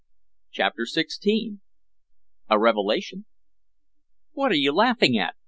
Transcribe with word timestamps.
CHAPTER 0.49 0.85
XVI 0.91 1.59
A 2.49 2.57
REVELATION 2.57 3.25
"What 4.31 4.51
are 4.51 4.55
you 4.55 4.71
laughing 4.71 5.15
at?" 5.15 5.35